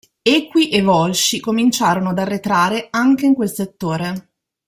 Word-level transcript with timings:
Equi 0.23 0.69
e 0.69 0.81
Volsci 0.81 1.39
cominciarono 1.39 2.09
ad 2.09 2.17
arretrare 2.17 2.87
anche 2.89 3.27
in 3.27 3.35
quel 3.35 3.51
settore. 3.51 4.29